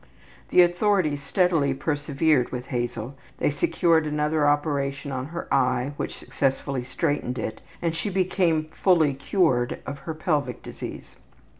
The 0.49 0.63
authorities 0.63 1.21
steadily 1.21 1.75
persevered 1.75 2.51
with 2.51 2.65
Hazel. 2.69 3.15
They 3.37 3.51
secured 3.51 4.07
another 4.07 4.47
operation 4.47 5.11
on 5.11 5.27
her 5.27 5.47
eye, 5.53 5.93
which 5.95 6.17
successfully 6.17 6.83
straightened 6.83 7.37
it, 7.37 7.61
and 7.83 7.95
she 7.95 8.09
became 8.09 8.63
fully 8.71 9.13
``cured'' 9.13 9.77
of 9.85 9.99
her 9.99 10.15
pelvic 10.15 10.63
disease. 10.63 11.17